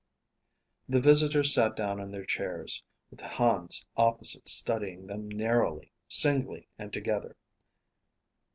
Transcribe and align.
The 0.89 0.99
visitors 0.99 1.53
sat 1.53 1.75
down 1.75 1.99
in 1.99 2.09
their 2.09 2.25
chairs, 2.25 2.81
with 3.11 3.19
Hans 3.19 3.85
opposite 3.95 4.47
studying 4.47 5.05
them 5.05 5.29
narrowly; 5.29 5.91
singly 6.07 6.67
and 6.79 6.91
together. 6.91 7.37